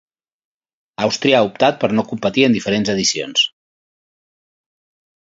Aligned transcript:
Àustria 1.07 1.35
ha 1.41 1.47
optat 1.49 1.77
per 1.83 1.89
no 1.99 2.05
competir 2.11 2.45
en 2.47 2.55
diferents 2.55 2.91
edicions. 2.93 3.43